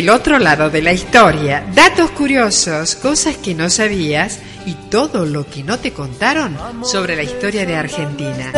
[0.00, 5.44] El otro lado de la historia, datos curiosos, cosas que no sabías y todo lo
[5.44, 8.50] que no te contaron sobre la historia de Argentina.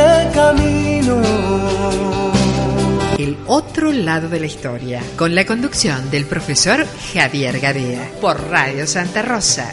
[3.18, 8.86] El otro lado de la historia, con la conducción del profesor Javier Gadea, por Radio
[8.86, 9.72] Santa Rosa.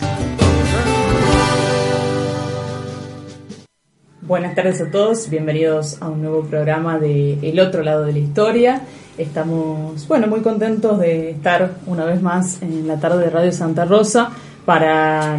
[4.23, 8.19] Buenas tardes a todos, bienvenidos a un nuevo programa de El otro lado de la
[8.19, 8.81] historia.
[9.19, 13.83] Estamos, bueno, muy contentos de estar una vez más en la tarde de Radio Santa
[13.83, 14.29] Rosa
[14.65, 15.37] para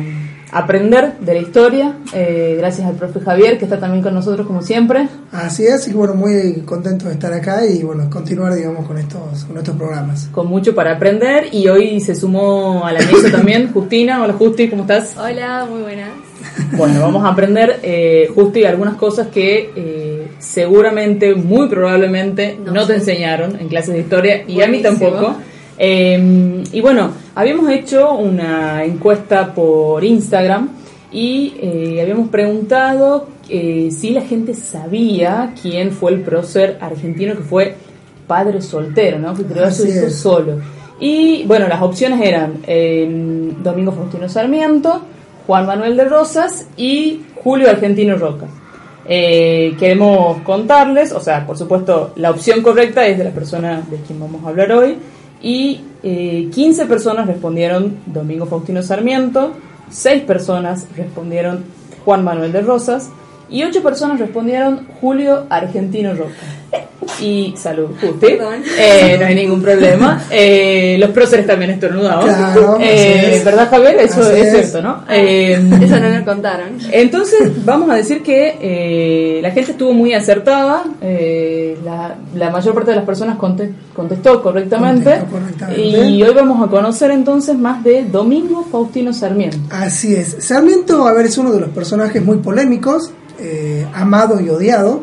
[0.53, 4.61] aprender de la historia, eh, gracias al profe Javier, que está también con nosotros como
[4.61, 5.09] siempre.
[5.33, 9.45] Así es, y bueno, muy contento de estar acá y bueno, continuar, digamos, con estos,
[9.45, 10.29] con estos programas.
[10.31, 14.23] Con mucho para aprender y hoy se sumó a la mesa también Justina.
[14.23, 15.17] Hola Justi, ¿cómo estás?
[15.17, 16.11] Hola, muy buenas.
[16.73, 20.10] Bueno, vamos a aprender, eh, Justi, algunas cosas que eh,
[20.41, 25.37] seguramente, muy probablemente, no, te enseñaron en clases de historia y a mí tampoco.
[25.79, 30.71] Eh, y bueno, habíamos hecho una encuesta por Instagram
[31.13, 37.43] y eh, habíamos preguntado eh, si la gente sabía quién fue el prócer argentino que
[37.43, 37.75] fue
[38.27, 39.35] padre soltero, ¿no?
[39.35, 40.59] Que creó su hijo solo.
[41.01, 45.01] Y bueno, las opciones eran eh, Domingo Faustino Sarmiento,
[45.47, 48.47] Juan Manuel de Rosas y Julio Argentino Roca.
[49.07, 53.97] Eh, queremos contarles, o sea, por supuesto, la opción correcta es de la persona de
[53.99, 54.99] quien vamos a hablar hoy.
[55.43, 59.53] Y eh, 15 personas respondieron Domingo Faustino Sarmiento,
[59.91, 61.65] 6 personas respondieron
[62.05, 63.11] Juan Manuel de Rosas
[63.49, 66.60] y 8 personas respondieron Julio Argentino Roca.
[67.21, 68.27] Y salud, Justi.
[68.79, 70.23] Eh, no hay ningún problema.
[70.31, 72.25] Eh, los próceres también estornudaban.
[72.25, 73.45] Claro, Eh, es.
[73.45, 73.97] ¿Verdad, Javier?
[74.01, 74.51] Eso es, es.
[74.71, 75.05] cierto, ¿no?
[75.11, 76.79] Eh, Eso no nos contaron.
[76.93, 82.75] entonces, vamos a decir que eh, la gente estuvo muy acertada, eh, la, la mayor
[82.75, 85.81] parte de las personas conte- contestó correctamente, Contestó correctamente.
[86.09, 89.59] y hoy vamos a conocer entonces más de Domingo Faustino Sarmiento.
[89.71, 90.37] Así es.
[90.41, 95.03] Sarmiento, a ver, es uno de los personajes muy polémicos, eh, amado y odiado,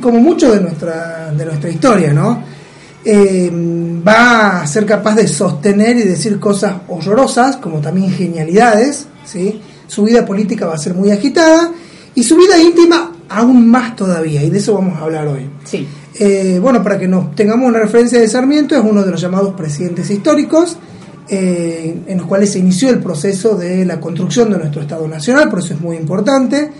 [0.00, 2.42] como mucho de nuestra, de nuestra historia, ¿no?
[3.04, 3.50] Eh,
[4.06, 9.60] va a ser capaz de sostener y decir cosas horrorosas, como también genialidades, ¿sí?
[9.86, 11.72] Su vida política va a ser muy agitada
[12.14, 15.48] y su vida íntima aún más todavía, y de eso vamos a hablar hoy.
[15.64, 15.86] Sí,
[16.18, 19.54] Eh, bueno, para que nos tengamos una referencia de Sarmiento, es uno de los llamados
[19.54, 20.76] presidentes históricos,
[21.28, 25.48] eh, en los cuales se inició el proceso de la construcción de nuestro Estado Nacional,
[25.48, 26.70] por eso es muy importante,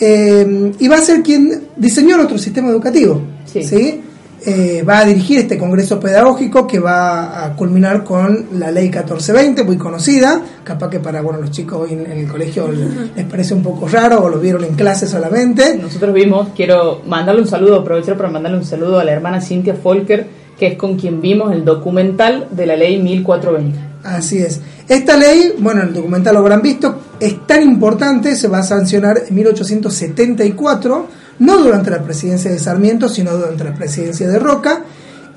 [0.00, 3.20] Eh, y va a ser quien diseñó nuestro sistema educativo.
[3.46, 3.62] Sí.
[3.62, 4.00] ¿sí?
[4.46, 9.64] Eh, va a dirigir este congreso pedagógico que va a culminar con la ley 1420,
[9.64, 12.68] muy conocida, capaz que para bueno, los chicos hoy en, en el colegio
[13.16, 15.76] les parece un poco raro o lo vieron en clase solamente.
[15.76, 19.74] nosotros vimos, quiero mandarle un saludo, aprovechar para mandarle un saludo a la hermana Cintia
[19.74, 23.78] Folker, que es con quien vimos el documental de la ley 1420.
[24.04, 24.60] Así es.
[24.88, 29.22] Esta ley, bueno, el documental lo habrán visto, es tan importante, se va a sancionar
[29.28, 31.08] en 1874,
[31.40, 34.84] no durante la presidencia de Sarmiento, sino durante la presidencia de Roca,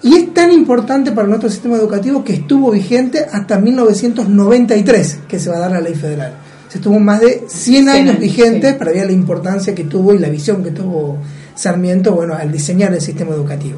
[0.03, 5.49] y es tan importante para nuestro sistema educativo que estuvo vigente hasta 1993, que se
[5.49, 6.33] va a dar la ley federal.
[6.69, 8.75] Se estuvo más de 100 años vigente sí.
[8.79, 11.17] para ver la importancia que tuvo y la visión que tuvo
[11.53, 13.77] Sarmiento, bueno, al diseñar el sistema educativo.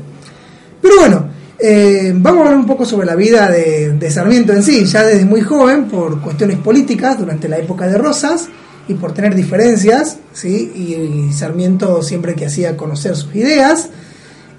[0.81, 1.32] Pero bueno,
[1.65, 5.01] eh, vamos a hablar un poco sobre la vida de, de Sarmiento en sí, ya
[5.03, 8.49] desde muy joven, por cuestiones políticas, durante la época de Rosas,
[8.89, 10.73] y por tener diferencias, ¿sí?
[10.75, 10.93] y,
[11.29, 13.87] y Sarmiento siempre que hacía conocer sus ideas,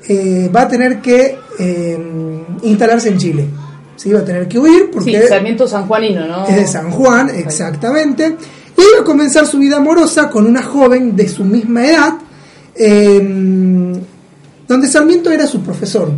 [0.08, 1.98] eh, va a tener que eh,
[2.62, 3.48] instalarse en Chile.
[3.96, 4.10] ¿sí?
[4.10, 6.46] Va a tener que huir porque Sí, Sarmiento Sanjuanino, ¿no?
[6.46, 8.34] es de San Juan, exactamente.
[8.78, 12.14] Y iba a comenzar su vida amorosa con una joven de su misma edad,
[12.74, 13.92] eh,
[14.66, 16.10] donde Sarmiento era su profesor.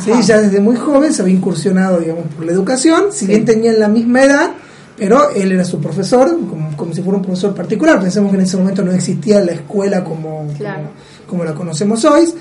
[0.00, 0.10] ¿Sí?
[0.24, 3.88] Ya desde muy joven se había incursionado, digamos, por la educación, si bien tenían la
[3.88, 4.50] misma edad,
[4.96, 8.00] pero él era su profesor, como, como si fuera un profesor particular.
[8.00, 10.90] Pensemos que en ese momento no existía la escuela como, Claro.
[11.26, 12.32] como, como la conocemos hoy.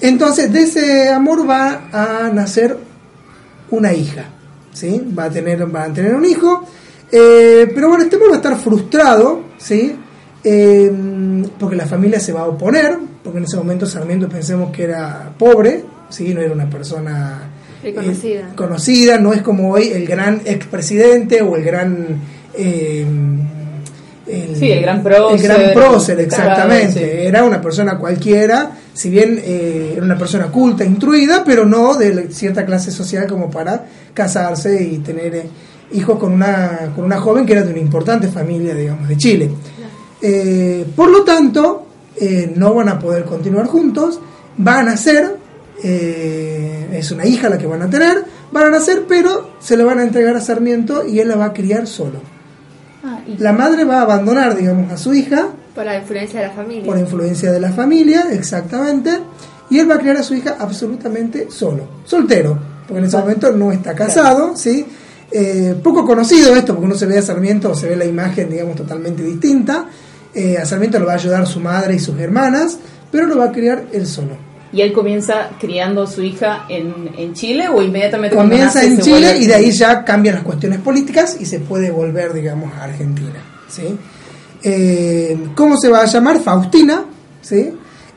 [0.00, 2.76] Entonces, de ese amor va a nacer
[3.70, 4.24] una hija,
[4.72, 5.00] ¿sí?
[5.16, 6.64] Va a tener, va a tener un hijo,
[7.12, 9.94] eh, pero bueno, este amor va a estar frustrado, ¿sí?
[10.42, 10.92] Eh,
[11.58, 15.32] porque la familia se va a oponer, porque en ese momento Sarmiento pensemos que era
[15.38, 16.32] pobre, ¿sí?
[16.34, 17.40] No era una persona
[17.82, 18.48] eh, Reconocida.
[18.54, 22.06] conocida, no es como hoy el gran expresidente o el gran...
[22.54, 23.06] eh,
[24.54, 26.92] Sí, el gran prócer, el gran prócer, el exactamente.
[27.00, 27.26] claro, sí.
[27.26, 32.30] Era una persona cualquiera, si bien eh, era una persona culta, instruida, pero no de
[32.30, 35.42] cierta clase social como para casarse y tener eh,
[35.92, 39.50] hijos con una, con una joven que era de una importante familia, digamos, de Chile.
[40.22, 41.86] Eh, por lo tanto,
[42.16, 44.18] eh, no van a poder continuar juntos,
[44.56, 45.36] van a ser,
[45.82, 49.86] eh, es una hija la que van a tener, van a nacer, pero se lo
[49.86, 52.20] van a entregar a Sarmiento y él la va a criar solo.
[53.04, 56.52] Ah, La madre va a abandonar, digamos, a su hija Por la influencia de la
[56.52, 56.84] familia.
[56.86, 59.10] por influencia de la familia, exactamente,
[59.70, 63.50] y él va a criar a su hija absolutamente solo, soltero, porque en ese momento
[63.52, 64.86] no está casado, ¿sí?
[65.34, 68.76] Eh, poco conocido esto, porque uno se ve a Sarmiento, se ve la imagen, digamos,
[68.76, 69.86] totalmente distinta.
[70.34, 72.78] Eh, a Sarmiento lo va a ayudar su madre y sus hermanas,
[73.10, 74.36] pero lo va a criar él solo.
[74.72, 79.34] ¿Y él comienza criando a su hija en, en Chile o inmediatamente Comienza en Chile
[79.34, 82.84] vuelve- y de ahí ya cambian las cuestiones políticas y se puede volver, digamos, a
[82.84, 83.34] Argentina.
[83.68, 83.82] ¿sí?
[84.62, 86.40] Eh, ¿Cómo se va a llamar?
[86.40, 87.04] Faustina.
[87.42, 87.70] ¿sí?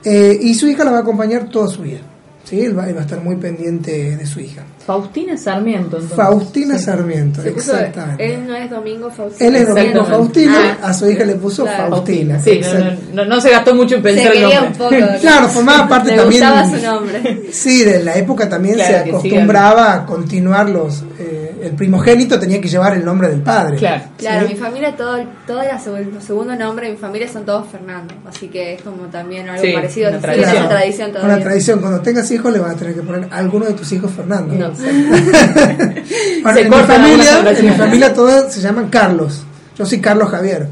[0.04, 2.00] Eh, y su hija la va a acompañar toda su vida.
[2.46, 2.62] ¿sí?
[2.62, 4.64] Él, va, él va a estar muy pendiente de su hija.
[4.86, 5.98] Faustina Sarmiento.
[5.98, 6.16] entonces.
[6.16, 6.84] Faustina Sí.
[6.86, 8.34] Sarmiento, Se puso- exactamente.
[8.36, 9.50] él no es Domingo Faustino.
[9.50, 10.06] Él es Domingo.
[10.06, 11.90] Faustino, Ah, a su hija le puso claro.
[11.96, 12.40] Faustina.
[12.40, 14.78] Sí, no, exact- no, no, no se gastó mucho en Se pensar el quería un
[14.78, 15.00] nombre.
[15.02, 15.12] poco.
[15.22, 16.44] Claro, formaba parte Le también.
[16.44, 17.42] gustaba su nombre.
[17.52, 21.04] Sí, de la época también Claro, se acostumbraba a continuar los.
[21.18, 23.78] eh, el primogénito tenía que llevar el nombre del padre.
[23.78, 24.04] Claro.
[24.20, 25.18] Claro, mi familia, todo,
[25.48, 29.50] todo era segundo, segundo nombre, mi familia son todos Fernando, así que es como también
[29.50, 30.56] algo Sí, parecido, una tradición.
[30.58, 31.44] esa tradición Una todavía.
[31.44, 34.12] tradición, cuando tengas hijos le vas a tener que poner a alguno de tus hijos
[34.12, 34.54] Fernando.
[34.54, 34.75] No.
[36.44, 39.44] Bueno, en, mi familia, en mi familia todos se llaman Carlos.
[39.78, 40.68] Yo soy Carlos Javier.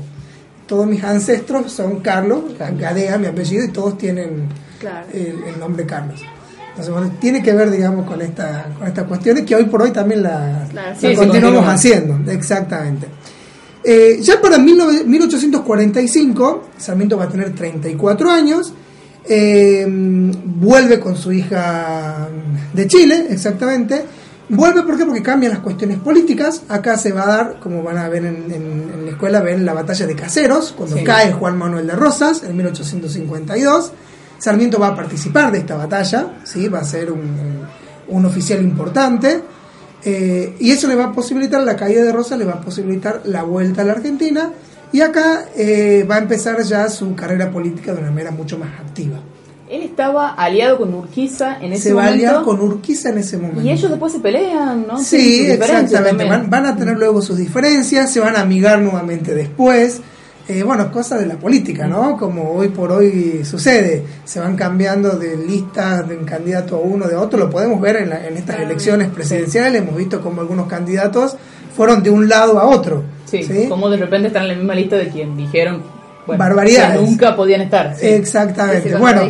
[0.68, 2.42] Todos mis ancestros son Carlos,
[2.80, 4.48] Gadea, mi apellido, y todos tienen
[4.80, 5.08] Claro.
[5.14, 6.22] el, el nombre Carlos.
[6.70, 9.92] Entonces, bueno, tiene que ver, digamos, con esta con estas cuestiones que hoy por hoy
[9.92, 11.74] también la, Claro, la sí, continuamos continúa.
[11.74, 12.32] haciendo.
[12.32, 13.08] Exactamente.
[13.84, 18.74] Eh, ya para 19- 1845, Sarmiento va a tener 34 años,
[19.26, 22.28] eh, vuelve con su hija
[22.74, 24.04] de Chile, exactamente.
[24.50, 25.06] Vuelve ¿por qué?
[25.06, 26.64] porque cambian las cuestiones políticas.
[26.70, 29.66] Acá se va a dar, como van a ver en, en- en la escuela, ven
[29.66, 31.04] la batalla de Caseros, cuando Sí.
[31.04, 33.92] cae Juan Manuel de Rosas en 1852.
[34.38, 36.68] Sarmiento va a participar de esta batalla, ¿sí?
[36.68, 37.22] va a ser un,
[38.10, 39.42] un oficial importante.
[40.06, 43.22] Eh, y eso le va a posibilitar, la caída de Rosas le va a posibilitar
[43.24, 44.52] la vuelta a la Argentina.
[44.94, 48.70] Y acá eh, va a empezar ya su carrera política de una manera mucho más
[48.80, 49.18] activa.
[49.70, 52.28] Él estaba aliado con Urquiza en ese Se va a momento.
[52.30, 53.62] aliar con Urquiza en ese momento.
[53.64, 55.00] Y ellos después se pelean, ¿no?
[55.00, 56.26] Sí, exactamente.
[56.26, 60.00] Van, van a tener luego sus diferencias, se van a amigar nuevamente después.
[60.48, 62.18] Eh, bueno, cosas de la política, ¿no?
[62.18, 64.04] Como hoy por hoy sucede.
[64.26, 67.40] Se van cambiando de listas de un candidato a uno de otro.
[67.40, 69.82] Lo podemos ver en, la- en estas elecciones presidenciales.
[69.82, 71.38] Hemos visto como algunos candidatos
[71.76, 73.04] fueron de un lado a otro.
[73.26, 73.68] Sí, ¿sí?
[73.68, 75.82] como de repente están en la misma lista de quien dijeron
[76.28, 77.00] bueno, Barbaridades.
[77.00, 77.96] que nunca podían estar.
[77.98, 78.08] sí.
[78.08, 78.96] Exactamente.
[78.96, 79.22] Bueno.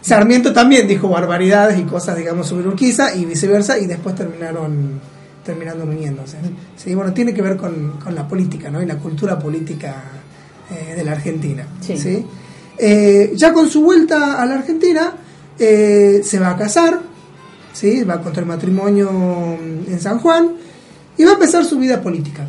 [0.00, 5.00] Sarmiento también dijo barbaridades y cosas, digamos, sobre Urquiza y viceversa, y después terminaron
[5.44, 6.38] terminando uniéndose.
[6.76, 8.80] Sí, bueno, tiene que ver con, con la política, ¿no?
[8.80, 10.04] Y la cultura política
[10.70, 11.66] eh, de la Argentina.
[11.80, 11.96] Sí.
[11.96, 12.24] ¿sí?
[12.78, 15.12] Eh, ya con su vuelta a la Argentina,
[15.58, 17.00] eh, se va a casar,
[17.72, 18.04] ¿sí?
[18.04, 19.10] Va a contraer matrimonio
[19.86, 20.52] en San Juan
[21.18, 22.46] y va a empezar su vida política.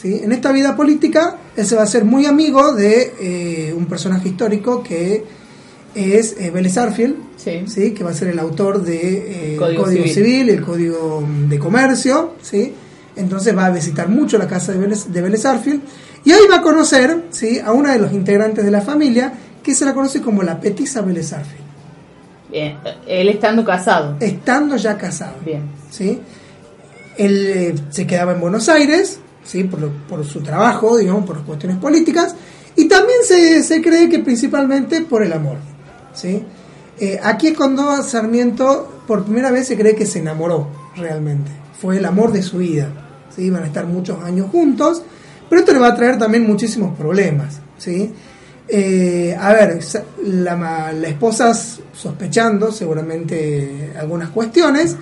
[0.00, 0.20] ¿sí?
[0.24, 4.28] En esta vida política, él se va a hacer muy amigo de eh, un personaje
[4.30, 5.24] histórico que
[5.94, 7.64] es eh, Vélez Arfield, Sí.
[7.66, 7.90] ¿sí?
[7.90, 10.14] que va a ser el autor de eh, Código Código, Civil.
[10.14, 10.48] Civil.
[10.50, 12.72] el Código de Comercio, ¿sí?
[13.16, 15.82] entonces va a visitar mucho la casa de Vélez, de Vélez Arfield
[16.24, 17.58] y ahí va a conocer ¿sí?
[17.58, 19.32] a una de los integrantes de la familia
[19.62, 21.64] que se la conoce como la petiza Vélez Arfield,
[22.50, 22.76] Bien,
[23.06, 24.16] él estando casado.
[24.20, 25.34] estando ya casado.
[25.44, 25.62] Bien.
[25.90, 26.20] ¿sí?
[27.18, 29.64] Él eh, se quedaba en Buenos Aires, ¿sí?
[29.64, 32.34] por, lo- por su trabajo, digamos, por cuestiones políticas,
[32.76, 35.56] y también se, se cree que principalmente por el amor.
[36.14, 36.42] ¿sí?
[36.98, 41.50] Eh, aquí es cuando Sarmiento por primera vez se cree que se enamoró realmente.
[41.80, 42.88] Fue el amor de su vida.
[43.34, 43.50] ¿sí?
[43.50, 45.02] Van a estar muchos años juntos,
[45.50, 47.60] pero esto le va a traer también muchísimos problemas.
[47.76, 48.12] ¿sí?
[48.68, 49.80] Eh, a ver,
[50.24, 51.52] la, la esposa
[51.92, 54.96] sospechando seguramente algunas cuestiones,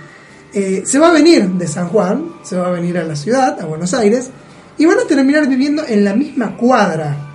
[0.52, 3.60] eh, se va a venir de San Juan, se va a venir a la ciudad,
[3.60, 4.30] a Buenos Aires,
[4.78, 7.30] y van a terminar viviendo en la misma cuadra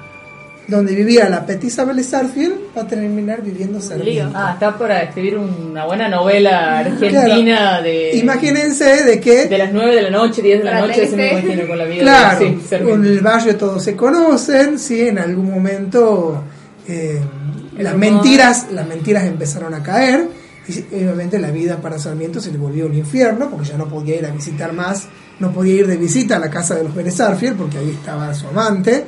[0.68, 4.32] donde vivía la petiza Vélez Arfield, va a terminar viviendo Sarmiento.
[4.36, 9.96] Ah, está para escribir una buena novela argentina de, Imagínense de que de las 9
[9.96, 12.58] de la noche, 10 de la noche, se me imagino con la vida Claro, de
[12.68, 16.44] sí, en el barrio todos se conocen, sí, en algún momento
[16.88, 17.22] eh,
[17.78, 20.28] las mentiras, las mentiras empezaron a caer
[20.92, 24.26] obviamente la vida para Sarmiento se le volvió un infierno porque ya no podía ir
[24.26, 25.08] a visitar más,
[25.40, 28.34] no podía ir de visita a la casa de los Vélez Arfield porque ahí estaba
[28.34, 29.06] su amante.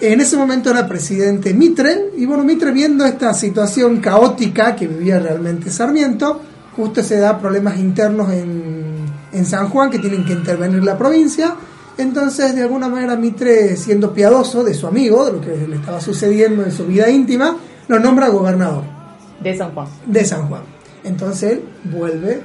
[0.00, 5.18] En ese momento era presidente Mitre y bueno, Mitre viendo esta situación caótica que vivía
[5.18, 6.42] realmente Sarmiento,
[6.76, 8.96] justo se da problemas internos en,
[9.32, 11.54] en San Juan que tienen que intervenir la provincia.
[11.96, 15.98] Entonces, de alguna manera, Mitre, siendo piadoso de su amigo, de lo que le estaba
[15.98, 17.56] sucediendo en su vida íntima,
[17.88, 18.95] lo nombra gobernador
[19.40, 19.86] De San Juan.
[20.06, 20.62] de San Juan.
[21.04, 22.42] Entonces él vuelve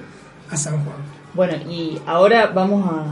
[0.50, 0.98] a San Juan.
[1.34, 3.06] Bueno, y ahora vamos a,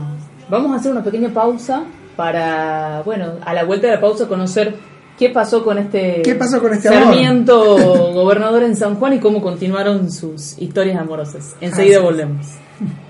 [0.48, 1.84] vamos a hacer una pequeña pausa
[2.16, 4.76] para, bueno, a la vuelta de la pausa conocer
[5.18, 7.04] qué pasó con este, ¿Qué pasó con este amor?
[7.04, 7.76] Sarmiento
[8.14, 11.56] gobernador en San Juan y cómo continuaron sus historias amorosas.
[11.60, 12.46] Enseguida Así volvemos.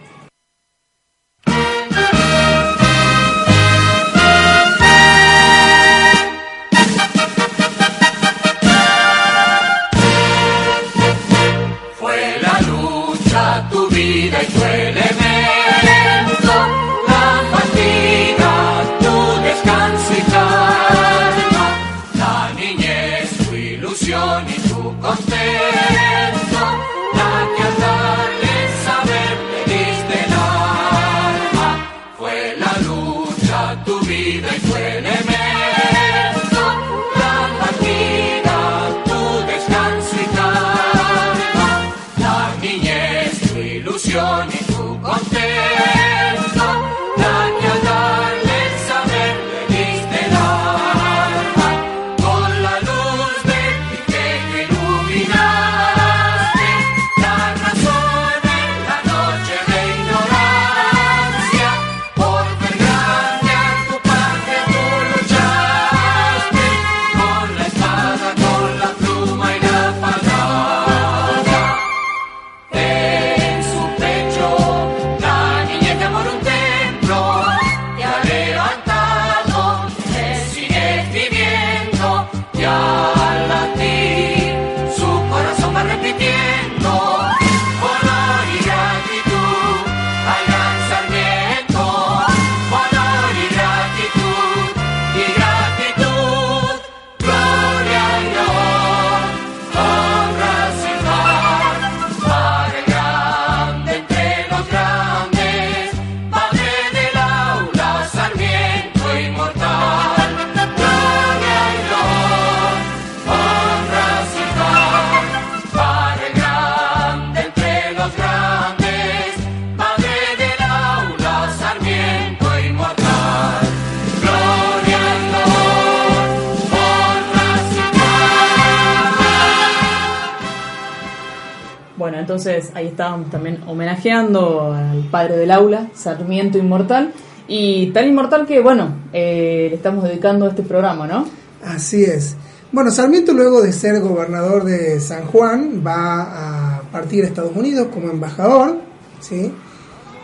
[132.40, 137.12] entonces ahí estábamos también homenajeando al padre del aula, Sarmiento Inmortal,
[137.47, 141.28] y tan inmortal que, bueno, eh, le estamos dedicando este programa, ¿no?
[141.62, 142.37] Así es.
[142.73, 147.88] Bueno, Sarmiento luego de ser gobernador de San Juan va a partir a Estados Unidos
[147.92, 148.78] como embajador,
[149.20, 149.52] ¿sí?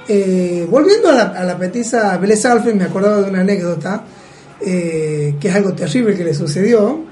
[0.08, 4.04] Eh, volviendo a la, a la Alfred, me acordaba de una anécdota
[4.64, 7.04] eh, que es algo terrible que le sucedió.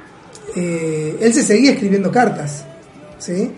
[0.57, 2.65] Él se seguía escribiendo cartas,
[3.19, 3.51] ¿sí?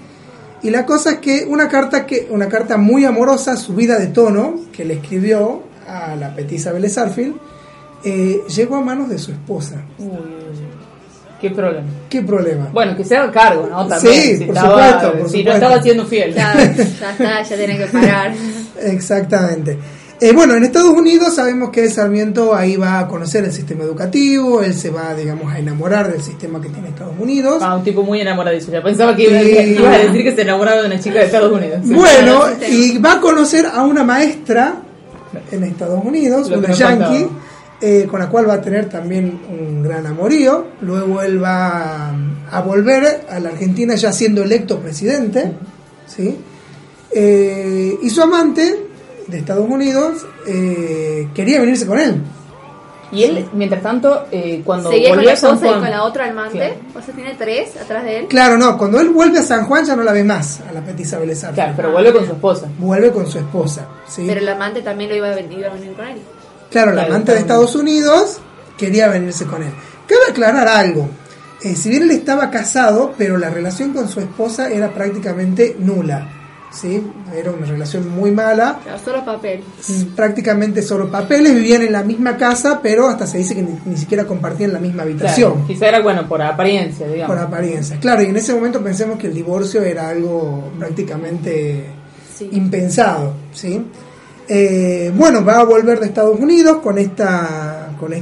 [0.62, 4.54] Y la cosa es que una carta que una carta muy amorosa, subida de tono,
[4.72, 7.36] que le escribió a la petiza Vélez Arfield,
[8.04, 9.82] eh, llegó a manos de su esposa.
[11.40, 11.86] Qué problema.
[12.08, 12.68] ¿Qué problema?
[12.72, 13.86] Bueno, que se haga cargo, ¿no?
[13.86, 16.34] También, Sí, si por estaba- supuesto, por si no estaba siendo fiel.
[16.34, 18.32] Ya, ya está, ya tiene que parar.
[18.82, 19.78] Exactamente.
[20.18, 24.62] Eh, bueno, en Estados Unidos sabemos que Sarmiento ahí va a conocer el sistema educativo,
[24.62, 27.58] él se va, digamos, a enamorar del sistema que tiene Estados Unidos.
[27.61, 28.73] Ah, un tipo muy enamoradizo.
[28.73, 31.80] Ya pensaba que iba, a decir que se enamoraba de una chica de Estados Unidos.
[31.87, 34.76] Bueno, y va a conocer a una maestra
[35.50, 37.28] en Estados Unidos, una yankee,
[37.80, 40.66] eh, con la cual va a tener también un gran amorío.
[40.80, 42.14] Luego él va
[42.50, 45.52] a volver a la Argentina ya siendo electo presidente,
[46.06, 46.38] ¿sí?
[47.11, 48.85] Eh, y su amante
[49.26, 52.23] de Estados Unidos eh, quería venirse con él.
[53.12, 55.80] Y él, mientras tanto, eh, cuando Seguía con volvió la a San esposa y Juan...
[55.80, 56.78] con la otra amante.
[56.95, 58.26] O sea, tiene tres atrás de él.
[58.26, 60.80] Claro, no, cuando él vuelve a San Juan ya no la ve más a la
[60.80, 61.54] Vélez Arfield.
[61.54, 62.68] Claro, pero vuelve con su esposa.
[62.78, 64.25] Vuelve con su esposa, ¿sí?
[64.26, 66.18] Pero el amante también lo iba a venir, iba a venir con él.
[66.71, 67.38] Claro, la Claro, amante de.
[67.38, 68.38] Estados Unidos
[68.76, 69.71] quería venirse con él.
[70.09, 71.09] Cabe aclarar algo.
[71.62, 76.28] Eh, si bien él estaba casado, pero la relación con su esposa era prácticamente nula.
[76.73, 77.02] ¿Sí?
[77.35, 78.80] Era una relación muy mala.
[78.82, 79.62] Claro, solo papel.
[80.14, 83.96] Prácticamente solo papeles, vivían en la misma casa, pero hasta se dice que ni, ni
[83.96, 85.52] siquiera compartían la misma habitación.
[85.52, 87.35] Claro, quizá era, bueno, por apariencia, digamos.
[87.35, 87.99] Por apariencia.
[88.00, 91.87] Claro, y en ese momento pensemos que el divorcio era algo prácticamente
[92.37, 92.50] Sí.
[92.52, 93.82] impensado, ¿sí?
[94.49, 98.12] Eh, bueno, va a volver de Estados Unidos con esta, con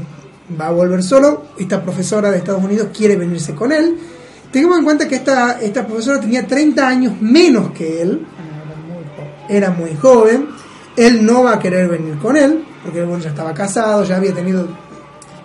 [0.60, 1.46] va a volver solo.
[1.58, 3.98] Esta profesora de Estados Unidos quiere venirse con él.
[4.54, 8.24] Tengamos en cuenta que esta, esta profesora tenía 30 años menos que él,
[9.48, 10.46] era muy joven.
[10.96, 14.14] Él no va a querer venir con él, porque él bueno, ya estaba casado, ya
[14.14, 14.68] había tenido,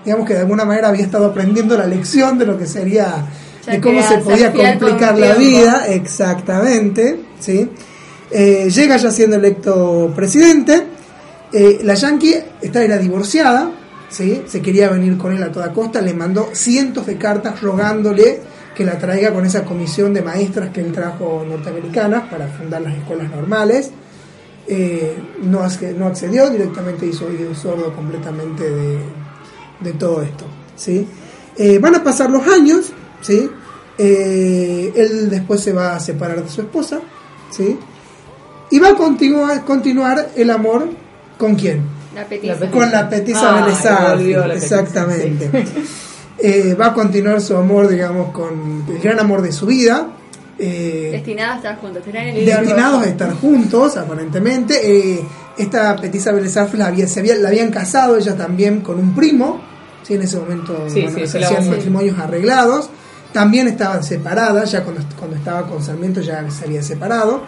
[0.05, 3.25] digamos que de alguna manera había estado aprendiendo la lección de lo que sería,
[3.65, 7.67] Ya de cómo se podía complicar la vida, exactamente, ¿sí?
[8.29, 10.83] Eh, llega ya siendo electo presidente.
[11.51, 13.71] Eh, la Yankee esta era divorciada,
[14.07, 14.43] ¿sí?
[14.45, 18.85] se quería venir con él a toda costa, le mandó cientos de cartas rogándole que
[18.85, 23.29] la traiga con esa comisión de maestras que él trajo norteamericanas para fundar las escuelas
[23.29, 23.91] normales.
[24.69, 25.59] Eh, no,
[25.97, 28.99] no accedió, directamente hizo oído sordo completamente de,
[29.81, 30.45] de todo esto.
[30.77, 31.05] ¿sí?
[31.57, 33.49] Eh, van a pasar los años, ¿sí?
[33.97, 37.01] Eh, él después se va a separar de su esposa,
[37.51, 37.77] ¿sí?
[38.71, 40.87] y va a continuar, continuar el amor
[41.37, 41.81] con quién?
[42.15, 42.71] La petiza.
[42.71, 44.17] Con la petiza Ah,
[44.53, 45.65] exactamente.
[46.41, 50.07] Eh, va a continuar su amor, digamos, con el gran amor de su vida.
[50.57, 52.03] eh, Destinados a estar juntos.
[52.05, 54.79] El destinados a estar juntos, aparentemente.
[55.17, 55.23] Eh,
[55.57, 59.13] esta petiza Vélez Arfield la, había- se había- la habían casado ella también con un
[59.15, 59.61] primo.
[60.03, 60.15] ¿sí?
[60.15, 62.89] En ese momento Sí, bueno, sí, se hacían matrimonios arreglados.
[63.33, 67.43] También estaban separadas, ya cuando, cuando estaba con Sarmiento ya se había separado.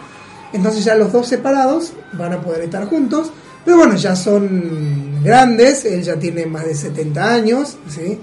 [0.52, 3.30] Entonces ya los dos separados van a poder estar juntos.
[3.64, 8.18] Pero bueno, ya son grandes, él ya tiene más de 70 años, ¿sí?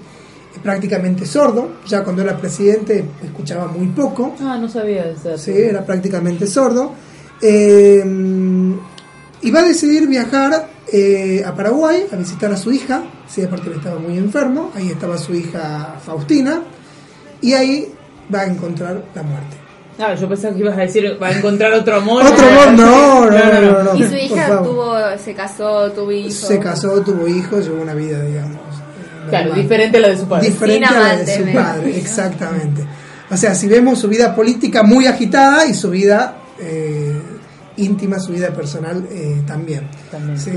[0.62, 5.38] Prácticamente sordo, ya cuando era presidente escuchaba muy poco, Ah, no sabía de eso.
[5.38, 6.92] Sí, era prácticamente sordo.
[7.40, 8.04] Eh,
[9.42, 13.02] y va a decidir viajar eh, a Paraguay a visitar a su hija.
[13.28, 14.70] Sí, aparte él estaba muy enfermo.
[14.74, 16.62] Ahí estaba su hija Faustina.
[17.40, 17.92] Y ahí
[18.32, 19.56] va a encontrar la muerte.
[19.98, 22.22] Ah, yo pensaba que ibas a decir, va a encontrar otro amor.
[22.24, 23.82] Otro amor, no, no, no, no.
[23.84, 26.34] no, Y su hija tuvo, se casó, tuvo hijos.
[26.34, 28.60] Se casó, tuvo hijos, llevó una vida, digamos.
[29.28, 30.48] Claro, diferente a la de su padre.
[30.50, 32.84] diferente Sin a la de su padre, exactamente.
[33.30, 37.20] O sea, si vemos su vida política muy agitada y su vida eh,
[37.76, 39.88] íntima, su vida personal eh, también.
[40.10, 40.38] También.
[40.38, 40.50] ¿sí?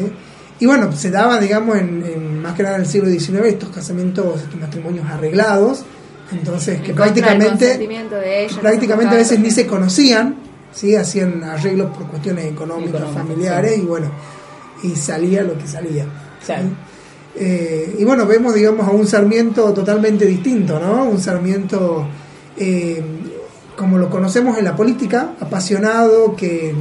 [0.60, 3.70] Y bueno, se daba, digamos, en, en- más que nada en el siglo XIX, estos
[3.70, 5.84] casamientos, estos matrimonios arreglados,
[6.32, 10.36] entonces que prácticamente, de ella, prácticamente a veces ni se conocían,
[10.72, 10.96] ¿sí?
[10.96, 13.82] hacían arreglos por cuestiones económicas, Económicas, familiares, sí.
[13.82, 14.12] y bueno,
[14.84, 16.06] y salía lo que salía.
[16.45, 16.54] ¿sí?
[17.36, 21.06] Eh, y bueno, vemos, digamos, a un Sarmiento totalmente distinto, ¿no?
[21.06, 22.08] Un Sarmiento
[22.58, 23.02] eh,
[23.76, 26.74] como lo conocemos en la política, apasionado, que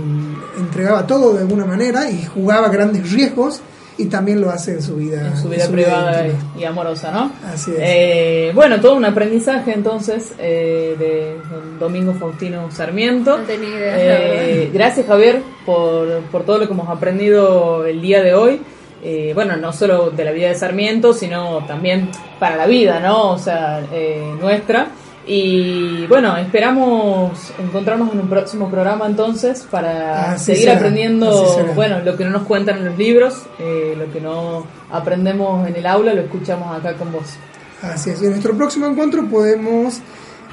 [0.58, 3.62] entregaba todo de alguna manera y jugaba grandes riesgos
[3.98, 6.26] y también lo hace en su vida, en su vida en su privada
[6.58, 7.32] y, amorosa, ¿no?
[7.46, 7.78] Así es.
[7.80, 11.36] Eh, bueno, todo un aprendizaje entonces eh, de
[11.78, 13.38] Domingo Faustino Sarmiento.
[13.38, 18.22] No tenía idea, Eh, gracias Javier por, por todo lo que hemos aprendido el día
[18.22, 18.60] de hoy.
[19.02, 23.32] Eh, bueno, no solo de la vida de Sarmiento, sino también para la vida, ¿no?
[23.32, 24.88] O sea, eh, nuestra.
[25.26, 32.00] Y bueno, esperamos encontrarnos en un próximo programa entonces para Así seguir será, aprendiendo, bueno,
[32.00, 35.86] lo que no nos cuentan en los libros, eh, lo que no aprendemos en el
[35.86, 37.36] aula, lo escuchamos acá con vos.
[37.82, 38.20] Así es.
[38.20, 40.00] Y en nuestro próximo encuentro podemos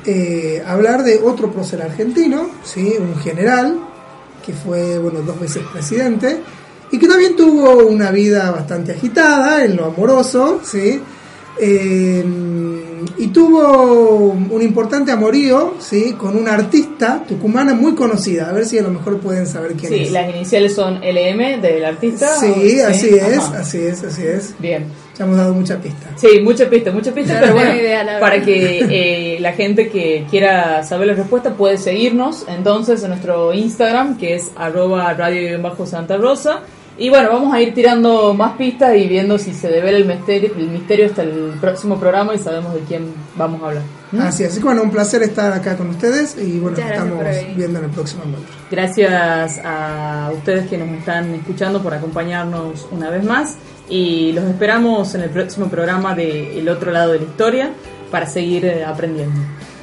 [0.06, 2.94] eh, hablar de otro prócer argentino, ¿sí?
[3.00, 3.80] un general,
[4.46, 6.42] que fue bueno, dos veces presidente,
[6.92, 11.02] y que también tuvo una vida bastante agitada en lo amoroso, ¿sí?
[11.62, 12.24] Eh,
[13.18, 16.14] y tuvo un importante amorío ¿sí?
[16.18, 18.50] con una artista tucumana muy conocida.
[18.50, 20.12] A ver si a lo mejor pueden saber quién Sí, es.
[20.12, 22.28] las iniciales son LM del artista.
[22.38, 22.88] Sí, ¿o?
[22.88, 23.60] así es, Ajá.
[23.60, 24.56] así es, así es.
[24.60, 24.86] Bien.
[25.18, 26.10] Ya hemos dado mucha pista.
[26.16, 30.26] Sí, mucha pista, mucha pista, No pero bueno, idea, para que eh, la gente que
[30.30, 36.62] quiera saber la respuesta puede seguirnos entonces en nuestro Instagram, que es arroba radio-santa rosa.
[37.00, 40.52] Y bueno, vamos a ir tirando más pistas y viendo si se devela el misterio,
[40.58, 43.84] el misterio hasta el próximo programa y sabemos de quién vamos a hablar.
[44.12, 44.20] ¿Mm?
[44.20, 47.24] Así es, así que bueno, un placer estar acá con ustedes y bueno, Muchas estamos
[47.56, 48.54] viendo en el próximo encuentro.
[48.70, 53.56] Gracias a ustedes que nos están escuchando por acompañarnos una vez más
[53.88, 57.72] y los esperamos en el próximo programa de El otro lado de la historia
[58.12, 59.40] para seguir aprendiendo.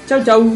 [0.07, 0.53] Chau, chau.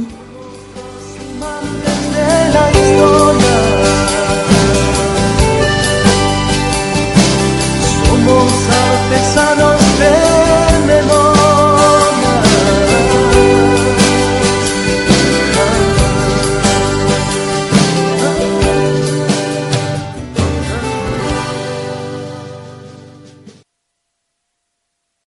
[9.12, 10.29] esa noche.